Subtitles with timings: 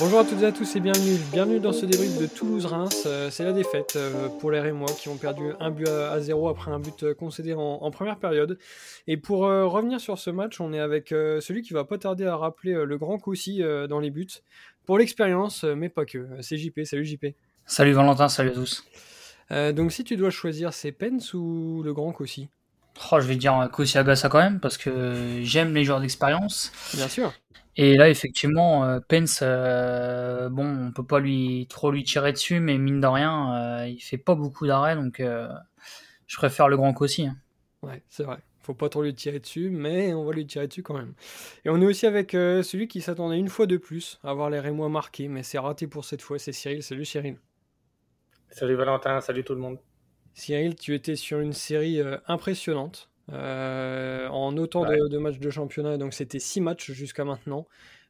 [0.00, 1.18] Bonjour à toutes et à tous et bienvenue.
[1.30, 3.02] Bienvenue dans ce débrief de Toulouse-Reims.
[3.04, 6.48] Euh, c'est la défaite euh, pour les Rémois qui ont perdu un but à, zéro
[6.48, 8.58] après un but euh, concédé en, première période.
[9.06, 12.34] Et pour revenir sur ce match, on est avec celui qui va pas tarder à
[12.34, 14.26] rappeler le grand Coussi dans les buts.
[14.86, 16.26] Pour l'expérience, mais pas que.
[16.40, 16.80] C'est JP.
[16.84, 17.26] Salut JP.
[17.66, 18.84] Salut Valentin, salut à tous.
[19.74, 22.48] donc si tu dois choisir, c'est Pence ou le grand Coussi
[23.12, 26.72] oh, Je vais dire Coussi Agassa quand même parce que j'aime les joueurs d'expérience.
[26.94, 27.32] Bien sûr.
[27.76, 32.60] Et là, effectivement, euh, Pence, euh, bon, on peut pas lui trop lui tirer dessus,
[32.60, 36.92] mais mine de rien, euh, il fait pas beaucoup d'arrêts, donc je préfère le grand
[36.92, 37.26] Cossi.
[37.26, 37.36] Hein.
[37.82, 38.38] Ouais, c'est vrai.
[38.62, 41.14] Faut pas trop lui tirer dessus, mais on va lui tirer dessus quand même.
[41.64, 44.60] Et on est aussi avec celui qui s'attendait une fois de plus à voir les
[44.60, 46.82] Rémois marqués, mais c'est raté pour cette fois, c'est Cyril.
[46.82, 47.36] Salut Cyril.
[48.50, 49.78] Salut Valentin, salut tout le monde.
[50.34, 53.10] Cyril, tu étais sur une série impressionnante.
[53.32, 55.98] Euh, en autant de, matchs de championnat.
[55.98, 57.66] Donc c'était six matchs jusqu'à maintenant.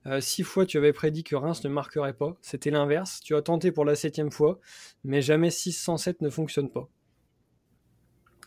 [0.07, 2.37] Euh, six fois, tu avais prédit que Reims ne marquerait pas.
[2.41, 3.21] C'était l'inverse.
[3.21, 4.61] Tu as tenté pour la septième fois,
[5.05, 6.89] mais jamais 607 ne fonctionne pas.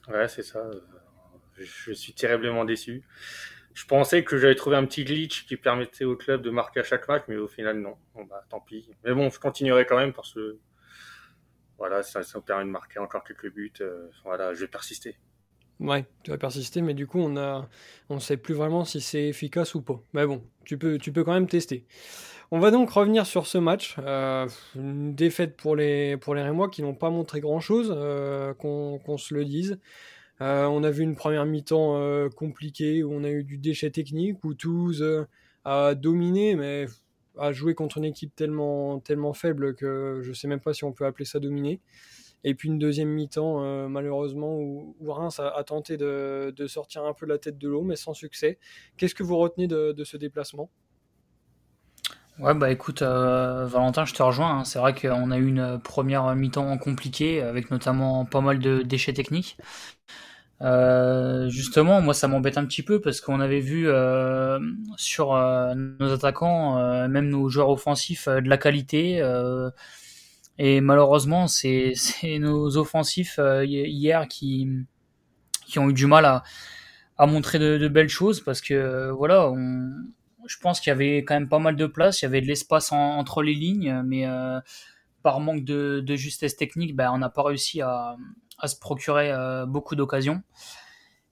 [0.08, 0.70] Ouais, c'est ça.
[1.58, 3.04] Je suis terriblement déçu.
[3.76, 6.84] Je pensais que j'avais trouvé un petit glitch qui permettait au club de marquer à
[6.84, 7.98] chaque match, mais au final, non.
[8.16, 8.90] Bon, bah, tant pis.
[9.04, 10.58] Mais bon, je continuerai quand même parce que
[11.78, 13.74] voilà, ça, ça me permet de marquer encore quelques buts.
[13.82, 15.16] Euh, voilà, je vais persister.
[15.80, 17.68] Ouais, tu vas persister, mais du coup, on a,
[18.10, 20.02] on sait plus vraiment si c'est efficace ou pas.
[20.14, 21.86] Mais bon, tu peux, tu peux quand même tester.
[22.52, 23.96] On va donc revenir sur ce match.
[24.00, 29.18] Euh, une défaite pour les, pour les Rémois qui n'ont pas montré grand-chose, euh, qu'on
[29.18, 29.80] se le dise.
[30.40, 34.54] On a vu une première mi-temps compliquée où on a eu du déchet technique, où
[34.54, 35.26] Toulouse
[35.64, 36.86] a dominé, mais
[37.38, 40.92] a joué contre une équipe tellement, tellement faible que je sais même pas si on
[40.92, 41.80] peut appeler ça dominer.
[42.46, 47.26] Et puis une deuxième mi-temps, euh, malheureusement, où, Reims a, tenté de, sortir un peu
[47.26, 48.60] la tête de l'eau, mais sans succès.
[48.98, 50.70] Qu'est-ce que vous retenez de, ce déplacement?
[52.40, 54.60] Ouais, bah écoute, euh, Valentin, je te rejoins.
[54.60, 54.64] Hein.
[54.66, 59.14] C'est vrai qu'on a eu une première mi-temps compliquée, avec notamment pas mal de déchets
[59.14, 59.58] techniques.
[60.64, 63.88] Euh, justement, moi, ça m'embête un petit peu parce qu'on avait vu
[64.98, 69.22] sur nos attaquants, même nos joueurs offensifs, de la qualité.
[70.58, 71.94] Et malheureusement, c'est
[72.40, 74.70] nos offensifs euh, hier qui,
[75.66, 76.44] qui ont eu du mal à,
[77.18, 79.92] à montrer de, belles choses parce que euh, voilà, on,
[80.48, 82.48] je pense qu'il y avait quand même pas mal de place, il y avait de
[82.48, 84.60] l'espace entre les lignes, mais euh,
[85.22, 88.18] par manque de, de, justesse technique, ben, on n'a pas réussi à,
[88.60, 89.32] à se procurer
[89.68, 90.42] beaucoup d'occasions.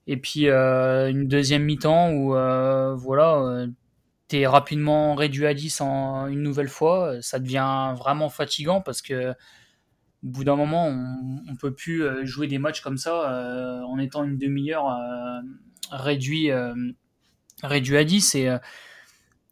[0.07, 2.29] Et puis une deuxième mi-temps où
[2.97, 3.67] voilà,
[4.45, 9.33] rapidement réduit à 10 en une nouvelle fois, ça devient vraiment fatigant parce que
[10.23, 13.97] au bout d'un moment, on, peut plus euh, jouer des matchs comme ça euh, en
[13.97, 15.41] étant une demi-heure euh,
[15.91, 16.51] réduit,
[17.63, 18.55] réduit à 10 et,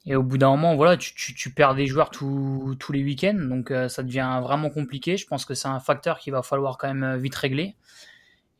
[0.05, 4.01] et au bout d'un moment, voilà, tu, perds des joueurs tous les week-ends, donc ça
[4.01, 5.17] devient vraiment compliqué.
[5.17, 7.75] Je pense que c'est un facteur qu'il va falloir quand même vite régler.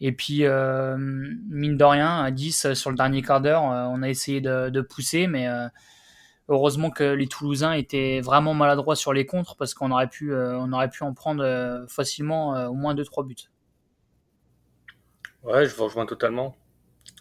[0.01, 4.41] Et puis, mine de rien, à 10 sur le dernier quart d'heure, on a essayé
[4.41, 5.47] de, pousser, mais
[6.51, 10.89] Heureusement que les Toulousains étaient vraiment maladroits sur les contres parce qu'on aurait euh, aurait
[10.89, 13.35] pu en prendre euh, facilement euh, au moins 2-3 buts.
[15.43, 16.55] Ouais, je vous rejoins totalement.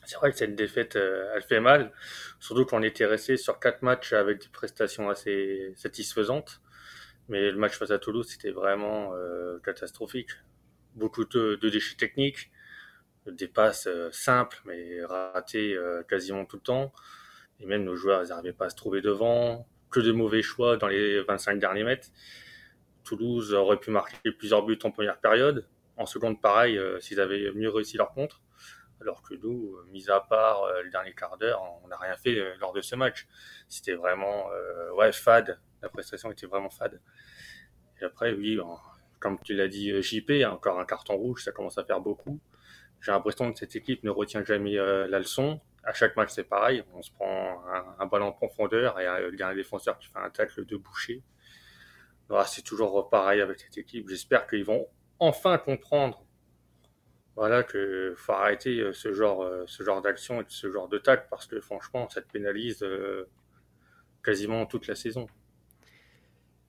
[0.09, 1.93] C'est vrai que cette défaite, elle fait mal,
[2.41, 6.63] surtout qu'on était resté sur 4 matchs avec des prestations assez satisfaisantes.
[7.29, 9.13] Mais le match face à Toulouse, c'était vraiment
[9.63, 10.31] catastrophique.
[10.95, 12.51] Beaucoup de, de, déchets techniques,
[13.27, 16.93] des passes simples mais ratées quasiment tout le temps.
[17.61, 19.69] Et même nos joueurs n'arrivaient pas à se trouver devant.
[19.91, 22.09] Que de mauvais choix dans les 25 derniers mètres.
[23.05, 25.67] Toulouse aurait pu marquer plusieurs buts en première période.
[25.97, 28.43] En seconde, pareil, euh, s'ils avaient mieux réussi leur contre.
[29.01, 32.17] Alors que nous, euh, mis à part euh, le dernier quart d'heure, on n'a rien
[32.17, 33.27] fait lors de ce match.
[33.69, 34.49] C'était vraiment
[34.95, 35.61] ouais, fade.
[35.83, 37.01] La prestation était vraiment fade.
[38.01, 38.59] Et après, oui,
[39.21, 42.41] comme tu l'as dit, JP, encore un carton rouge, ça commence à faire beaucoup.
[43.01, 46.85] J'ai l'impression que cette équipe ne retient jamais la leçon à chaque match, c'est pareil.
[46.95, 47.63] On se prend
[47.99, 50.77] un, ballon en profondeur et il y a un défenseur qui fait un tacle de
[50.77, 51.23] boucher.
[52.47, 54.09] c'est toujours pareil avec cette équipe.
[54.09, 54.87] J'espère qu'ils vont
[55.19, 56.25] enfin comprendre
[57.39, 60.99] voilà, qu'il faut arrêter euh, ce genre, euh, ce genre d'action et ce genre de
[60.99, 63.29] tacle parce que franchement, ça te pénalise euh,
[64.25, 65.29] quasiment toute la saison.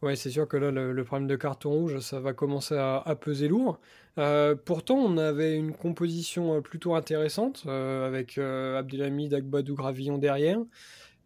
[0.02, 3.50] Ouais, c'est sûr que là, le, problème de carton rouge, ça va commencer à, peser
[3.50, 3.80] lourd.
[4.18, 10.60] Euh, pourtant, on avait une composition euh, plutôt intéressante euh, avec Abdelhamid, Agbadou, Gravillon derrière.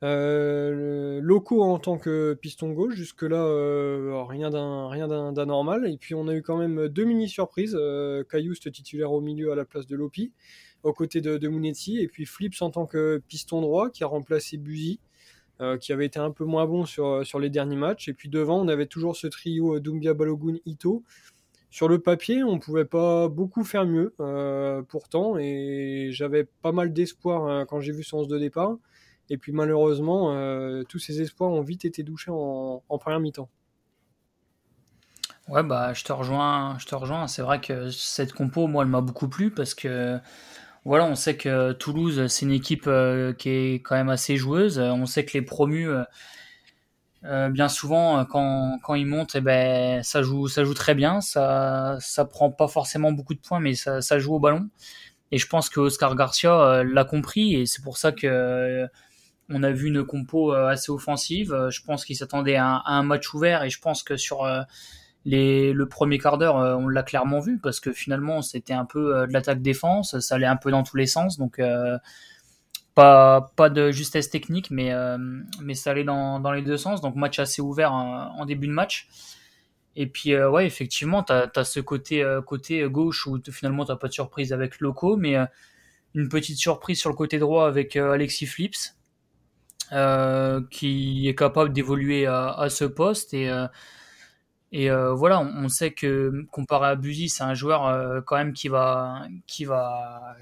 [0.03, 5.87] Locaux en tant que piston gauche, jusque-là, rien d'anormal.
[5.87, 7.77] Et puis, on a eu quand même deux mini-surprises.
[8.29, 10.31] Caillouste titulaire au milieu à la place de Lopi,
[10.83, 14.57] aux côtés de, de Et puis, Flips en tant que piston droit qui a remplacé
[14.57, 14.99] Buzy.
[15.79, 18.09] qui avait été un peu moins bon sur, les derniers matchs.
[18.09, 21.03] Et puis devant, on avait toujours ce trio Doumbia, Balogun, Ito.
[21.73, 24.13] Sur le papier, on pouvait pas beaucoup faire mieux,
[24.89, 28.77] pourtant, et j'avais pas mal d'espoir hein, quand j'ai vu son 11 de départ.
[29.29, 30.33] Et puis malheureusement,
[30.89, 33.49] tous ces espoirs ont vite été douchés en, en première mi-temps.
[35.49, 37.27] Ouais, bah, je te rejoins, je te rejoins.
[37.27, 40.17] C'est vrai que cette compo, moi, elle m'a beaucoup plu parce que,
[40.85, 44.79] voilà, on sait que Toulouse, c'est une équipe euh, qui est quand même assez joueuse.
[44.79, 46.03] On sait que les promus, euh,
[47.25, 51.19] euh, bien souvent, quand, quand ils montent, eh ben, ça joue, ça joue très bien.
[51.19, 54.69] Ça, ça prend pas forcément beaucoup de points, mais ça, ça joue au ballon.
[55.31, 58.87] Et je pense que Oscar Garcia l'a compris et c'est pour ça que
[59.49, 61.67] on a vu une compo assez offensive.
[61.69, 64.45] Je pense qu'il s'attendait à, un match ouvert et je pense que sur
[65.25, 69.15] le premier quart d'heure, euh, on l'a clairement vu parce que finalement, c'était un peu
[69.15, 71.97] euh, de l'attaque-défense, ça allait un peu dans tous les sens, donc euh,
[72.95, 74.91] pas, de justesse technique, mais,
[75.73, 79.07] ça allait dans, les deux sens, donc match assez ouvert en, début de match.
[79.95, 80.31] Et puis,
[80.61, 85.17] effectivement, tu as, ce côté, côté gauche où finalement, tu pas de surprise avec Loco,
[85.17, 85.37] mais
[86.13, 88.95] une petite surprise sur le côté droit avec Alexis Flips,
[90.69, 93.33] qui est capable d'évoluer à, ce poste.
[93.33, 93.51] Et
[94.73, 98.53] et euh, voilà, on, sait que comparé à Buzy, c'est un joueur euh, quand même
[98.53, 100.35] qui va, qui va,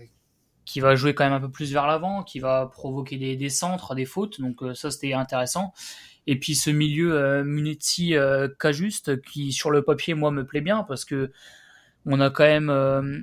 [0.63, 3.49] qui va jouer quand même un peu plus vers l'avant, qui va provoquer des, des,
[3.49, 4.39] centres, des fautes.
[4.39, 5.73] Donc euh, ça, c'était intéressant.
[6.27, 8.15] Et puis ce milieu euh, Munetti
[8.57, 11.33] Cajuste, qui sur le papier, moi, me plaît bien parce que
[12.05, 12.69] on a quand même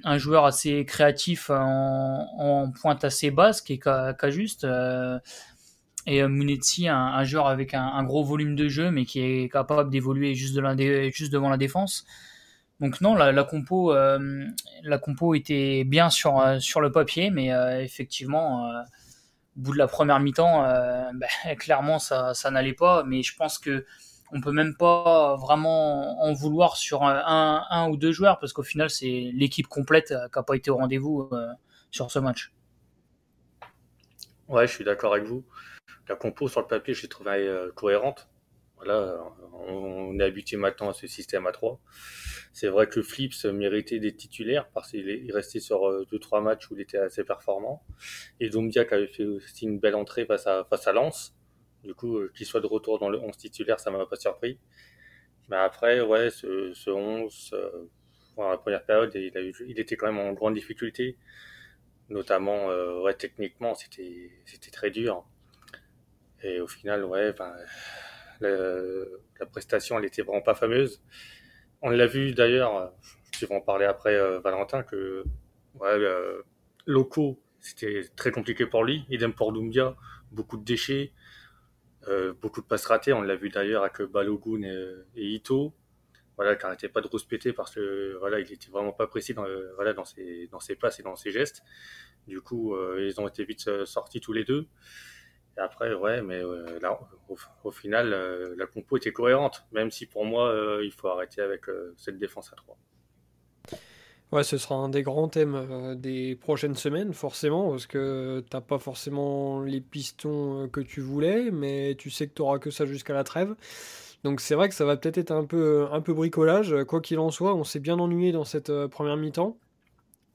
[0.04, 3.78] un joueur assez créatif en, en, pointe assez basse, qui est
[4.18, 4.66] Cajuste
[6.08, 9.90] et euh, Munetsi, un, joueur avec un, gros volume de jeu, mais qui est capable
[9.90, 12.06] d'évoluer juste, de juste devant la défense.
[12.80, 14.46] Donc non, la, compo, euh,
[14.84, 17.48] la compo était bien sur, euh, sur le papier, mais
[17.84, 20.62] effectivement, au bout de la première mi-temps,
[21.14, 23.04] ben, clairement, ça, ça n'allait pas.
[23.04, 23.84] Mais je pense que
[24.32, 28.62] on peut même pas vraiment en vouloir sur un, un ou deux joueurs, parce qu'au
[28.62, 31.28] final, c'est l'équipe complète qui n'a pas été au rendez-vous
[31.90, 32.50] sur ce match.
[34.48, 35.44] Ouais, je suis d'accord avec vous
[36.08, 38.28] la compo sur le papier, j'ai trouvé euh, cohérente.
[38.76, 39.18] Voilà,
[39.66, 41.80] on, est habitué maintenant à ce système à 3.
[42.52, 46.76] C'est vrai que Flips méritait des titulaires parce qu'il restait sur 2-3 euh, matchs où
[46.76, 47.82] il était assez performant.
[48.38, 51.34] Et Dombiak avait fait aussi une belle entrée face à, face à Lens.
[51.82, 54.58] Du coup, euh, qu'il soit de retour dans le 11 titulaire, ça m'a pas surpris.
[55.48, 57.54] Mais après, ouais, ce, ce 11,
[58.36, 61.16] dans la première période, il, a il, était quand même en grande difficulté.
[62.10, 62.68] Notamment,
[63.02, 64.30] ouais, techniquement, c'était
[64.70, 65.24] très dur.
[66.42, 67.54] Et au final, ouais, ben,
[68.40, 71.02] la prestation, elle était vraiment pas fameuse.
[71.82, 72.92] On l'a vu d'ailleurs,
[73.38, 75.24] je vais en parler après euh, Valentin, que
[75.74, 76.42] ouais, euh,
[76.86, 79.04] locaux, c'était très compliqué pour lui.
[79.10, 79.96] Idem pour Doumbia,
[80.32, 81.12] beaucoup de déchets,
[82.08, 83.12] euh, beaucoup de passes ratées.
[83.12, 85.72] On l'a vu d'ailleurs avec Balogun et, Ito.
[86.36, 89.44] Voilà, qui n'arrêtait pas de rouspéter parce que voilà, il était vraiment pas précis dans,
[89.74, 91.64] voilà, dans, ses, dans ses passes et dans ses gestes.
[92.28, 94.68] Du coup, ils ont été vite sortis tous les deux
[95.58, 96.98] après, ouais, mais euh, là,
[97.64, 101.40] au, final, euh, la compo était cohérente, même si pour moi, euh, il faut arrêter
[101.40, 101.62] avec
[101.96, 102.78] cette défense à 3.
[104.30, 108.78] Ouais, ce sera un des grands thèmes des prochaines semaines, forcément, parce que t'as pas
[108.78, 113.14] forcément les pistons que tu voulais, mais tu sais que tu n'auras que ça jusqu'à
[113.14, 113.54] la trêve.
[114.24, 116.74] Donc c'est vrai que ça va peut-être être un peu, un peu bricolage.
[116.84, 119.56] Quoi qu'il en soit, on s'est bien ennuyé dans cette première mi-temps,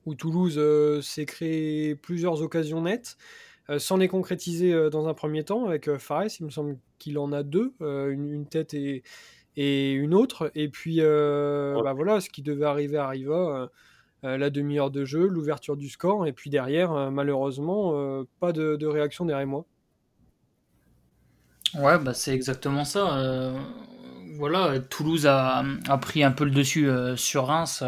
[0.08, 0.60] où Toulouse
[1.04, 3.16] s'est créé plusieurs occasions nettes.
[3.70, 6.78] Euh, s'en est concrétisé euh, dans un premier temps avec euh, Fares, il me semble
[7.00, 9.04] qu'il en a deux, une, tête et,
[9.56, 10.52] et, une autre.
[10.56, 13.70] Et puis bah voilà, ce qui devait arriver arriva.
[14.24, 19.48] la demi-heure de jeu, l'ouverture du score, et puis derrière, malheureusement, pas de, réaction derrière
[19.48, 19.66] moi.
[21.76, 23.54] Ouais, bah c'est exactement ça.
[24.38, 27.84] voilà, Toulouse a, a, pris un peu le dessus sur Reims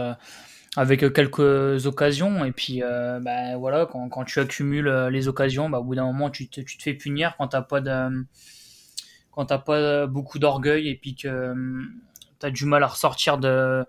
[0.75, 2.45] avec euh, quelques occasions.
[2.45, 5.95] Et puis euh, bah, voilà quand, quand, tu accumules euh, les occasions bah, au bout
[5.95, 8.25] d'un moment tu te, tu te fais punir quand t'as pas de
[9.31, 11.53] quand t'as pas beaucoup d'orgueil et puis que
[12.39, 13.85] tu as du mal à ressortir de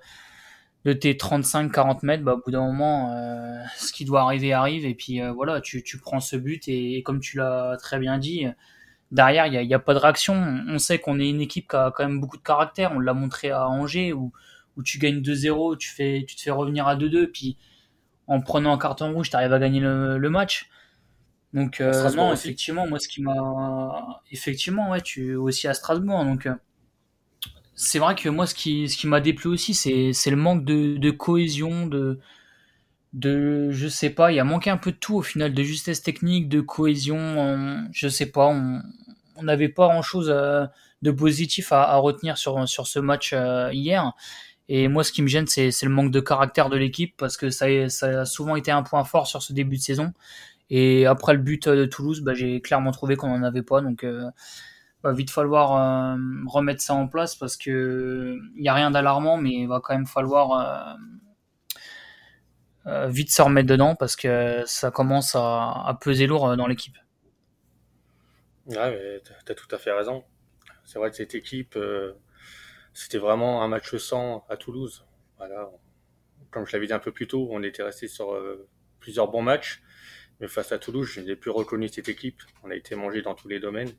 [0.84, 3.12] de tes 35-40 mètres bah, au bout d'un moment
[3.76, 4.84] ce qui doit arriver arrive.
[4.84, 8.46] Et puis voilà tu, tu prends ce but et, comme tu l'as très bien dit
[9.12, 10.34] derrière il n'y a, y a, pas de réaction.
[10.68, 12.92] On sait qu'on est une équipe qui a quand même beaucoup de caractère.
[12.92, 14.32] On l'a montré à Angers où
[14.76, 17.56] où tu gagnes 2-0, tu, fais, tu te fais revenir à 2-2, puis
[18.26, 20.68] en prenant un carton rouge, tu arrives à gagner le, match.
[21.52, 24.22] Donc, euh, non, effectivement, moi, ce qui m'a.
[24.30, 26.24] Effectivement, ouais, tu aussi à Strasbourg.
[26.24, 26.54] Donc, euh,
[27.74, 30.96] c'est vrai que moi, ce qui, ce qui m'a déplu aussi, c'est le manque de,
[30.96, 32.18] de, cohésion, de.
[33.12, 35.62] De, je sais pas, il y a manqué un peu de tout au final, de
[35.62, 38.82] justesse technique, de cohésion, je sais pas, on,
[39.36, 43.34] on n'avait pas grand-chose de positif à, à, retenir sur, sur ce match
[43.72, 44.12] hier.
[44.68, 47.50] Et moi, ce qui me gêne, c'est le manque de caractère de l'équipe parce que
[47.50, 50.12] ça, a souvent été un point fort sur ce début de saison.
[50.70, 53.80] Et après le but de Toulouse, bah, j'ai clairement trouvé qu'on n'en avait pas.
[53.80, 54.28] Donc, euh,
[55.04, 56.16] va vite falloir
[56.48, 59.94] remettre ça en place parce que il n'y a rien d'alarmant, mais il va quand
[59.94, 60.96] même falloir
[62.86, 66.96] euh, vite se remettre dedans parce que ça commence à, peser lourd euh, dans l'équipe.
[68.66, 70.24] Ouais, mais tu as tout à fait raison.
[70.84, 72.12] C'est vrai que cette équipe, euh,
[72.96, 75.04] c'était vraiment un match sans à Toulouse.
[75.36, 75.70] Voilà.
[76.50, 78.34] Comme je l'avais dit un peu plus tôt, on était resté sur
[79.00, 79.82] plusieurs bons matchs.
[80.40, 82.40] Mais face à Toulouse, je n'ai plus reconnu cette équipe.
[82.62, 83.92] On a été mangé dans tous les domaines.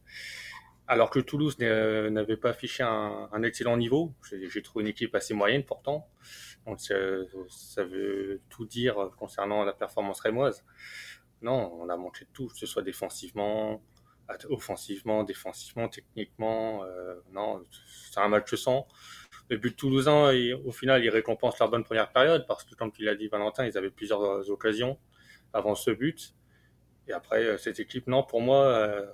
[0.87, 4.13] Alors que Toulouse n'avait pas affiché un, excellent niveau.
[4.31, 6.09] J'ai trouvé une équipe assez moyenne pourtant.
[6.65, 10.63] Donc ça, veut tout dire concernant la performance rémoise.
[11.41, 13.83] Non, on a manqué de tout, que ce soit défensivement,
[14.50, 16.84] offensivement, défensivement, techniquement.
[16.84, 17.63] Euh, non,
[18.12, 18.88] c'est un match sans.
[19.50, 20.34] Le but toulousain,
[20.65, 23.65] au final, il récompense leur bonne première période parce que, comme tu l'as dit, Valentin,
[23.65, 25.00] ils avaient plusieurs occasions
[25.53, 26.34] avant ce but.
[27.07, 29.05] Et après, euh, cette équipe, non, pour moi, euh,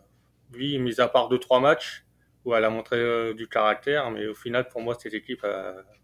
[0.53, 2.05] oui, mis à part deux, trois matchs
[2.45, 5.47] où elle a montré du caractère, mais au final, pour moi, cette équipe,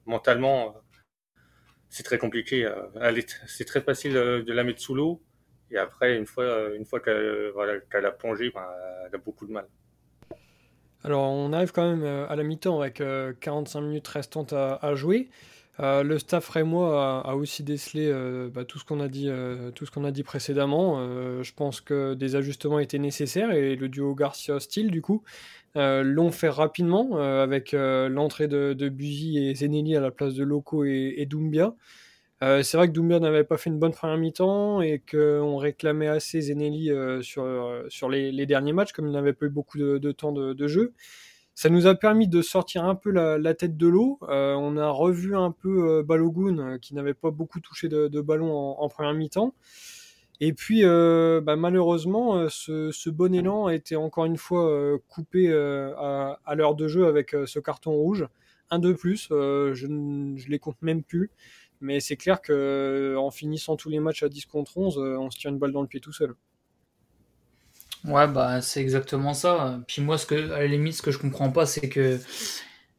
[0.06, 0.82] mentalement,
[1.90, 2.66] c'est très compliqué.
[2.66, 5.22] Euh, c'est très facile euh, de la mettre sous l'eau.
[5.72, 8.66] Et après, une fois, euh, qu'elle a plongé, ben,
[9.08, 9.66] elle a beaucoup de mal.
[11.04, 13.02] Alors, on arrive quand même à la mi-temps avec
[13.40, 15.30] 45 minutes restantes à, jouer.
[15.80, 18.12] le staff Rémois a, a aussi décelé
[18.54, 21.42] bah, tout ce qu'on a dit, précédemment.
[21.42, 25.24] je pense que des ajustements étaient nécessaires et le duo Garcia-Steele, du coup,
[25.76, 28.92] euh, l'ont fait rapidement euh, avec euh, l'entrée de, de
[29.38, 31.76] et Zenelli à la place de Loco et, et Doumbia.
[32.42, 36.42] C'est vrai que Doumbia n'avait pas fait une bonne première mi-temps et qu'on réclamait assez
[36.42, 36.92] Zenelli
[37.22, 40.94] sur, sur les, derniers matchs, comme il n'avait pas eu beaucoup de, temps de, jeu.
[41.54, 44.20] Ça nous a permis de sortir un peu la, tête de l'eau.
[44.22, 49.14] on a revu un peu Balogun, qui n'avait pas beaucoup touché de, ballon en, première
[49.14, 49.54] mi-temps.
[50.42, 54.98] Et puis, euh, bah, malheureusement, euh, ce, bon élan a été encore une fois euh,
[55.10, 58.26] coupé à, l'heure de jeu avec ce carton rouge.
[58.72, 61.32] Un de plus, je ne les compte même plus.
[61.82, 65.52] Mais c'est clair qu'en finissant tous les matchs à 10 contre 11, on se tire
[65.52, 66.36] une balle dans le pied tout seul.
[68.06, 69.80] Ouais, bah c'est exactement ça.
[69.88, 72.20] Puis moi, ce que, à la limite, ce que je comprends pas, c'est que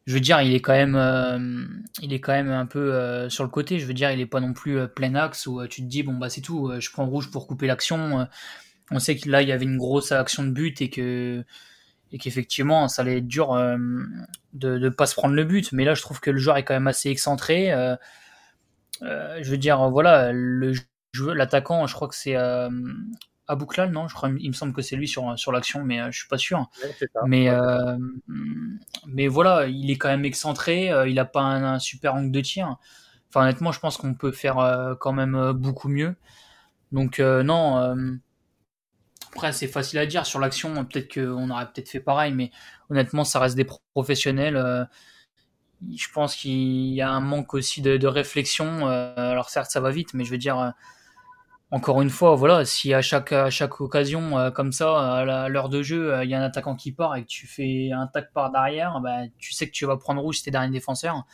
[0.07, 1.39] je veux dire, il est quand même, euh,
[2.53, 3.79] un peu euh, sur le côté.
[3.79, 6.03] Je veux dire, il est pas non plus euh, plein axe où tu te dis
[6.03, 8.27] bon bah c'est tout, je prends rouge pour couper l'action.
[8.91, 11.45] on sait que là il y avait une grosse action de but et que
[12.13, 13.55] et qu'effectivement ça allait être dur
[14.53, 15.73] de ne pas se prendre le but.
[15.73, 17.73] Mais là je trouve que le joueur est quand même assez excentré.
[19.03, 20.73] Je veux dire voilà le
[21.19, 22.37] l'attaquant, je crois que c'est
[23.51, 24.07] Abouklal, non?
[24.07, 26.29] Je crois, il me semble que c'est lui sur, sur l'action, mais euh, je suis
[26.29, 26.71] pas sûr.
[27.27, 27.99] mais, euh,
[29.09, 32.41] mais voilà, il est quand même excentré, euh, il a pas un, super angle de
[32.41, 32.77] tir.
[33.29, 36.15] Enfin, honnêtement, je pense qu'on peut faire quand même beaucoup mieux.
[36.93, 37.95] Donc, non.
[39.33, 40.85] après, c'est facile à dire sur l'action.
[40.85, 42.51] Peut-être qu'on aurait peut-être fait pareil, mais
[42.89, 44.89] honnêtement, ça reste des professionnels.
[45.95, 48.87] Je pense qu'il y a un manque aussi de, réflexion.
[48.87, 50.75] alors, certes, ça va vite, mais je veux dire
[51.71, 55.69] encore une fois, voilà, si à chaque, à chaque occasion, euh, comme ça, à l'heure
[55.69, 58.09] de jeu, euh, il y a un attaquant qui part et que tu fais un
[58.09, 61.25] tac par derrière, bah, tu sais que tu vas prendre rouge t'es dernier défenseur.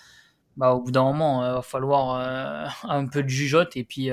[0.56, 2.16] Bah, au bout d'un moment, il euh, va falloir
[2.84, 4.10] un peu de jugeote et puis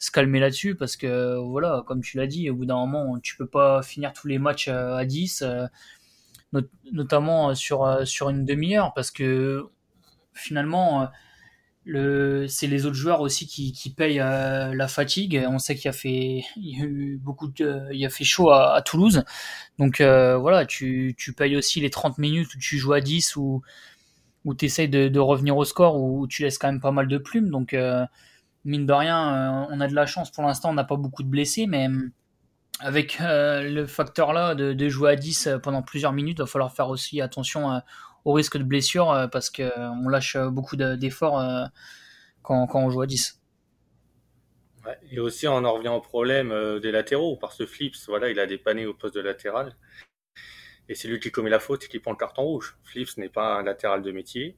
[0.00, 3.36] se calmer là-dessus parce que, voilà, comme tu l'as dit, au bout d'un moment, tu
[3.36, 5.44] peux pas finir tous les matchs à 10,
[6.92, 9.66] notamment sur, sur une demi-heure parce que
[10.32, 11.08] finalement,
[12.48, 15.42] c'est les autres joueurs aussi qui, qui payent euh, la fatigue.
[15.48, 16.42] On sait qu'il a fait,
[17.20, 19.24] beaucoup de, il a fait chaud à, Toulouse.
[19.78, 23.36] Donc euh, voilà, tu, tu payes aussi les 30 minutes où tu joues à 10
[23.36, 23.62] ou
[24.44, 27.50] où tu de, revenir au score où tu laisses quand même pas mal de plumes.
[27.50, 28.04] Donc euh,
[28.64, 31.28] mine de rien, on a de la chance pour l'instant, on n'a pas beaucoup de
[31.28, 31.88] blessés, mais
[32.80, 36.88] avec le facteur là de, jouer à 10 pendant plusieurs minutes, il va falloir faire
[36.88, 37.80] aussi attention
[38.28, 41.64] au risque de blessure euh, parce qu'on euh, lâche beaucoup d'efforts euh,
[42.42, 43.40] quand, on joue à 10.
[45.10, 48.46] et aussi, on en revient au problème des latéraux, parce que Flips, voilà, il a
[48.46, 49.76] dépanné au poste de latéral.
[50.90, 52.78] Et c'est lui qui commet la faute et qui prend le carton rouge.
[52.84, 54.56] Flips n'est pas un latéral de métier.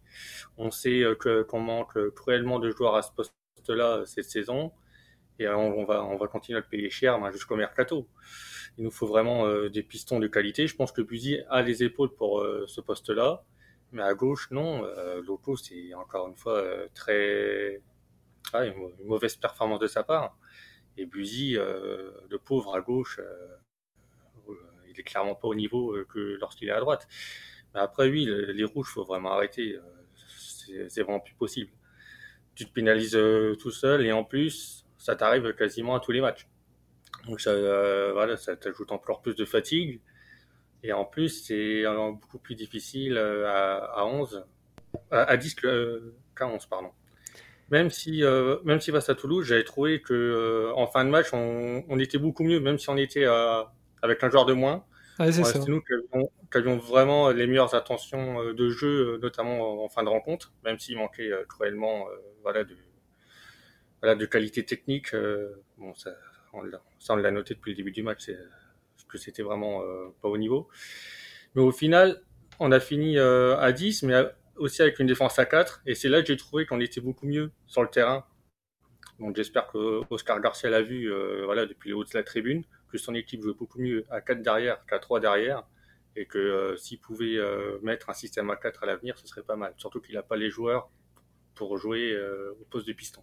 [0.56, 4.72] On sait qu'on manque cruellement de joueurs à ce poste-là cette saison.
[5.40, 8.06] Et on, va, on va continuer à le payer cher ben, jusqu'au mercato.
[8.78, 10.66] Il nous faut vraiment des pistons de qualité.
[10.66, 13.42] Je pense que Buzy a les épaules pour ce poste-là.
[13.92, 14.84] Mais à gauche, non.
[14.84, 17.82] Euh, Loco, c'est encore une fois euh, très.
[18.52, 20.36] Ah, une, mauvaise performance de sa part.
[20.96, 23.20] Et Buzy, euh, le pauvre à gauche,
[24.88, 27.08] il est clairement pas au niveau que lorsqu'il est à droite.
[27.74, 29.78] Mais après, oui, les rouges, faut vraiment arrêter.
[30.88, 31.70] C'est vraiment plus possible.
[32.54, 33.18] Tu te pénalises
[33.60, 36.46] tout seul et en plus, ça t'arrive quasiment à tous les matchs.
[37.26, 37.52] Donc ça,
[38.12, 40.00] voilà, ça t'ajoute encore plus de fatigue.
[40.82, 44.44] Et en plus, c'est beaucoup plus difficile à, à 11,
[45.10, 46.90] à, 10 qu'à 11, pardon.
[47.70, 51.10] Même si, euh, même si face à Toulouse, j'avais trouvé que euh, en fin de
[51.10, 53.62] match, on, on, était beaucoup mieux, même si on était euh,
[54.02, 54.84] avec un joueur de moins.
[55.20, 55.92] Ouais, c'est nous qui
[56.58, 60.96] avions, vraiment les meilleures intentions euh, de jeu, notamment en fin de rencontre, même s'il
[60.96, 62.06] manquait cruellement
[62.42, 62.74] voilà, de,
[64.02, 65.14] voilà, de qualité technique.
[65.78, 66.10] bon, ça,
[66.52, 68.30] on l'a noté depuis le début du match,
[69.08, 69.82] que c'était vraiment
[70.22, 70.68] pas au niveau.
[71.54, 72.22] Mais au final,
[72.58, 74.14] on a fini à 10, mais
[74.60, 75.82] aussi avec une défense à 4.
[75.86, 78.24] Et c'est là que j'ai trouvé qu'on était beaucoup mieux sur le terrain.
[79.18, 82.64] Donc j'espère que Oscar Garcia l'a vu euh, voilà, depuis le haut de la tribune,
[82.90, 85.64] que son équipe jouait beaucoup mieux à 4 derrière qu'à 3 derrière.
[86.16, 89.42] Et que euh, s'il pouvait euh, mettre un système à 4 à l'avenir, ce serait
[89.42, 89.74] pas mal.
[89.76, 90.90] Surtout qu'il n'a pas les joueurs
[91.54, 92.18] pour jouer
[92.58, 93.22] au poste de piston.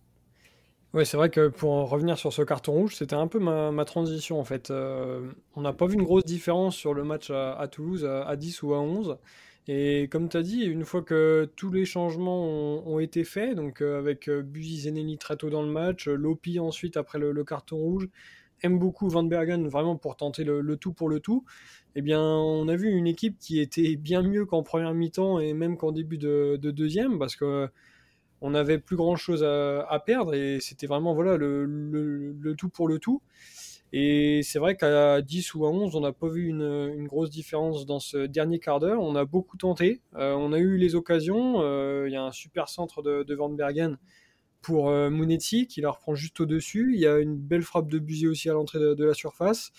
[0.93, 3.85] Oui, c'est vrai que pour en revenir sur ce carton rouge, c'était un peu ma,
[3.85, 4.71] transition en fait.
[4.71, 8.73] on n'a pas vu une grosse différence sur le match à, Toulouse à, 10 ou
[8.73, 9.17] à 11.
[9.69, 13.81] Et comme tu as dit, une fois que tous les changements ont, été faits, donc
[13.81, 17.43] euh, avec euh, Buzy Zenelli très tôt dans le match, euh, Lopi ensuite après le,
[17.43, 18.07] carton rouge,
[18.63, 21.43] aime beaucoup Van Bergen vraiment pour tenter le, tout pour le tout,
[21.95, 25.53] eh bien on a vu une équipe qui était bien mieux qu'en première mi-temps et
[25.53, 27.67] même qu'en début de, deuxième parce que
[28.41, 32.99] on n'avait plus grand chose à, perdre et c'était vraiment voilà le, tout pour le
[32.99, 33.21] tout.
[33.93, 37.85] Et c'est vrai qu'à 10 ou à 11, on n'a pas vu une, grosse différence
[37.85, 39.01] dans ce dernier quart d'heure.
[39.01, 41.61] On a beaucoup tenté, euh, on a eu les occasions.
[41.61, 43.97] Euh, il y a un super centre de, Van Bergen
[44.61, 46.91] pour euh, Munetti qui la reprend juste au-dessus.
[46.93, 49.71] Il y a une belle frappe de Buzy aussi à l'entrée de, la surface.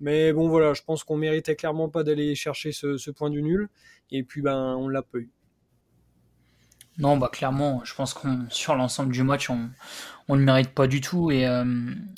[0.00, 3.42] Mais bon, voilà, je pense qu'on méritait clairement pas d'aller chercher ce, ce, point du
[3.42, 3.68] nul.
[4.10, 5.30] Et puis, ben, on l'a pas eu.
[6.98, 9.70] Non, bah clairement, je pense qu'on sur l'ensemble du match, on
[10.28, 11.30] on ne mérite pas du tout.
[11.30, 11.64] Et, euh,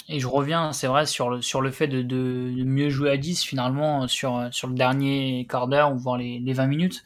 [0.08, 3.16] et je reviens, c'est vrai, sur le, sur le fait de, de, mieux jouer à
[3.16, 7.04] 10 finalement sur, sur le dernier quart d'heure ou voire les, les 20 minutes.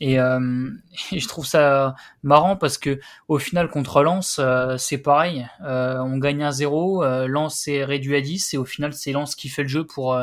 [0.00, 0.70] Et, euh,
[1.12, 5.46] et, je trouve ça marrant parce que au final contre Lens, euh, c'est pareil.
[5.60, 9.48] on gagne un 0, Lens est réduit à 10 et au final c'est Lens qui
[9.48, 10.18] fait le jeu pour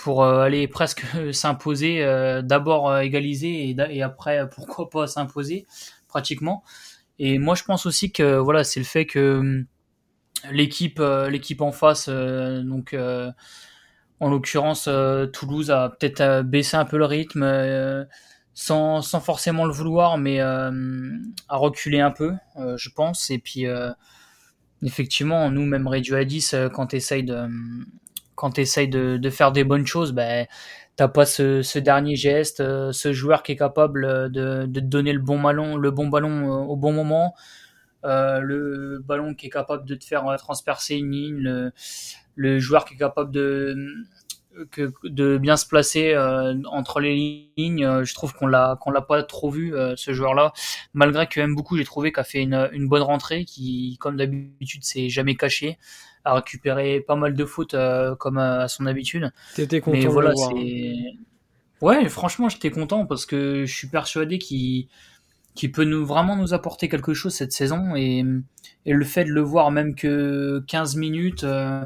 [0.00, 5.66] pour euh, aller presque s'imposer, euh, d'abord euh, égaliser et, après pourquoi pas s'imposer
[6.08, 6.64] pratiquement.
[7.18, 9.66] Et moi je pense aussi que voilà c'est le fait que hum,
[10.50, 12.96] l'équipe l'équipe en face donc
[14.20, 14.88] en l'occurrence
[15.34, 18.06] Toulouse a peut-être baissé un peu le rythme
[18.54, 20.70] sans, sans forcément le vouloir mais a
[21.50, 23.66] reculé un peu je pense et puis
[24.82, 27.84] effectivement nous même réduit à 10 quand tu de hum,
[28.40, 30.46] quand tu essayes de, faire des bonnes choses, ben,
[30.96, 35.18] t'as pas ce, dernier geste, euh, ce joueur qui est capable de, te donner le
[35.18, 37.34] bon ballon, euh, au bon moment,
[38.06, 41.70] euh, le ballon qui est capable de te faire transpercer une ligne,
[42.34, 43.76] le, joueur qui est capable de,
[45.36, 46.16] bien se placer
[46.64, 48.04] entre les lignes.
[48.04, 50.54] je trouve qu'on l'a l'a pas trop vu ce joueur-là,
[50.94, 54.16] malgré que même beaucoup j'ai trouvé qu'il a fait une, une bonne rentrée, qui comme
[54.16, 55.76] d'habitude s'est jamais caché
[56.24, 59.32] a récupéré pas mal de fautes euh, comme à, son habitude.
[59.54, 60.52] T'étais content Mais voilà, c'est...
[60.52, 61.16] Hein.
[61.80, 64.88] Ouais, franchement, j'étais content parce que je suis persuadé qu'il
[65.54, 68.24] qui peut nous vraiment nous apporter quelque chose cette saison et,
[68.86, 71.84] et le fait de le voir même que 15 minutes euh,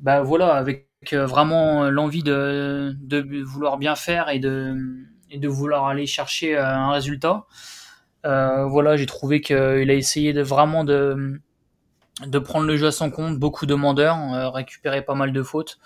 [0.00, 4.76] bah voilà avec euh, vraiment l'envie de, de vouloir bien faire et de
[5.30, 7.46] et de vouloir aller chercher un résultat
[8.26, 11.40] euh, voilà j'ai trouvé qu'il a essayé de vraiment de
[12.22, 15.42] de prendre le jeu à son compte, beaucoup de demandeurs, euh, récupérer pas mal de
[15.42, 15.78] fautes.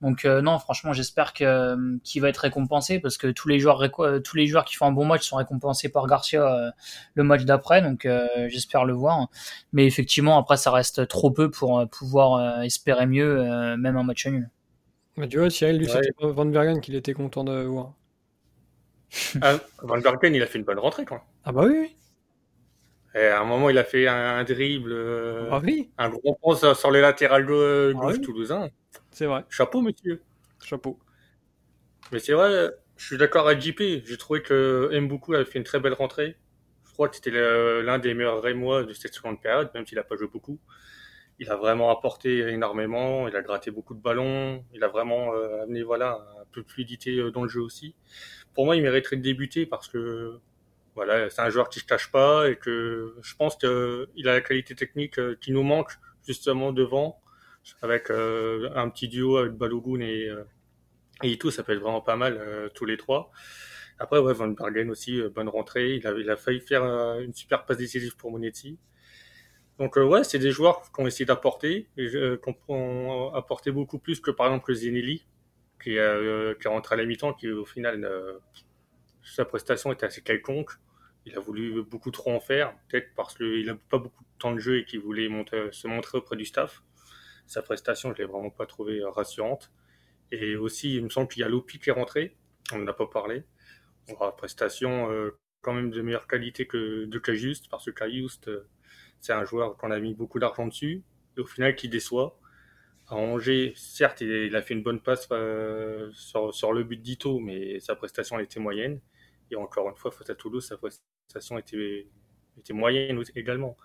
[0.00, 3.58] Donc euh, non, franchement, j'espère que euh, qu'il va être récompensé parce que tous les
[3.58, 3.82] joueurs
[4.22, 6.74] tous les joueurs qui font un bon match sont récompensés par Garcia
[7.14, 7.80] le match d'après.
[7.80, 8.06] Donc
[8.48, 9.28] j'espère le voir.
[9.72, 14.50] Mais effectivement, après ça reste trop peu pour pouvoir espérer mieux, même un match nul.
[15.16, 17.92] Mais tu vois, Cyril, lui, c'était Van Bergen qu'il était content de voir.
[19.40, 21.24] Ah, Van Bergen, il a fait une bonne rentrée, quoi.
[21.44, 21.76] Ah bah oui.
[21.80, 21.96] oui.
[23.14, 25.62] Et à un moment, il a fait un, dribble, euh, ah
[25.98, 28.68] un gros pont sur les latérales gauche, ah toulousain.
[29.12, 29.44] C'est vrai.
[29.48, 30.20] Chapeau, monsieur.
[30.64, 30.98] Chapeau.
[32.12, 34.04] Mais c'est vrai, je suis d'accord avec JP.
[34.04, 35.06] J'ai trouvé que M.
[35.06, 36.36] Beaucoup avait fait une très belle rentrée.
[36.86, 40.04] Je crois que c'était l'un des meilleurs Rémois de cette seconde période, même s'il n'a
[40.04, 40.58] pas joué beaucoup.
[41.40, 43.26] Il a vraiment apporté énormément.
[43.26, 44.64] Il a gratté beaucoup de ballons.
[44.72, 47.94] Il a vraiment euh, amené voilà un peu de fluidité euh, dans le jeu aussi.
[48.54, 50.38] Pour moi, il mériterait de débuter parce que
[50.94, 54.40] voilà, c'est un joueur qui se cache pas et que je pense qu'il a la
[54.40, 55.92] qualité technique euh, qui nous manque
[56.26, 57.20] justement devant
[57.82, 60.44] avec euh, un petit duo avec Balogun et, euh,
[61.22, 63.30] Et Ito, ça peut être vraiment pas mal tous les trois.
[63.98, 65.94] Après, ouais, Van Bergen aussi, bonne rentrée.
[65.96, 66.84] Il a, il a failli faire
[67.20, 68.78] une super passe décisive pour Monetti.
[69.78, 71.88] Donc ouais, c'est des joueurs qu'on essaie d'apporter,
[72.42, 75.26] qu'on apporter beaucoup plus que par exemple le Zinelli,
[75.82, 78.08] qui, euh, qui est rentré à la mi-temps, qui au final,
[79.24, 80.72] sa prestation était assez quelconque.
[81.26, 84.52] Il a voulu beaucoup trop en faire, peut-être parce qu'il n'a pas beaucoup de temps
[84.52, 85.28] de jeu et qu'il voulait
[85.72, 86.82] se montrer auprès du staff.
[87.46, 89.72] Sa prestation, je ne l'ai vraiment pas trouvée rassurante.
[90.30, 92.36] Et aussi, il me semble qu'il y a Lopi qui est rentré,
[92.72, 93.44] on n'en a pas parlé.
[94.08, 98.68] On prestation euh, quand même de meilleure qualité que de Cajuste, parce que Cajuste, euh,
[99.20, 101.02] c'est un joueur qu'on a mis beaucoup d'argent dessus,
[101.36, 102.38] et au final qui déçoit.
[103.08, 107.80] À Angers, certes, il, a fait une bonne passe euh, sur, le but d'Ito, mais
[107.80, 109.00] sa prestation était moyenne.
[109.50, 112.08] Et encore une fois, face à Toulouse, sa prestation était,
[112.58, 113.76] était moyenne également.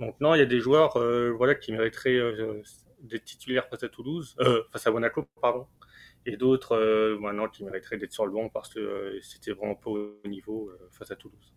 [0.00, 2.62] Donc non, il y a des joueurs euh, voilà, qui mériteraient euh,
[3.00, 4.36] d'être titulaires face à Toulouse,
[4.72, 5.66] face à Monaco, pardon,
[6.26, 10.16] et d'autres maintenant qui mériteraient d'être sur le banc parce que c'était vraiment pas au
[10.24, 11.54] niveau face à Toulouse.